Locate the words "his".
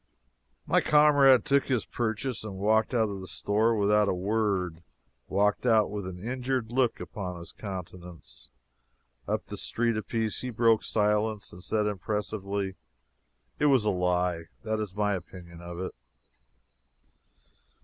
1.65-1.85, 7.37-7.51